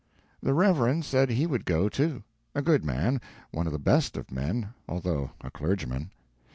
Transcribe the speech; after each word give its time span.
The 0.41 0.55
Reverend 0.55 1.05
said 1.05 1.29
he 1.29 1.45
would 1.45 1.63
go, 1.63 1.87
too; 1.87 2.23
a 2.55 2.63
good 2.63 2.83
man, 2.83 3.21
one 3.51 3.67
of 3.67 3.71
the 3.71 3.77
best 3.77 4.17
of 4.17 4.31
men, 4.31 4.69
although 4.89 5.29
a 5.41 5.51
clergyman. 5.51 6.09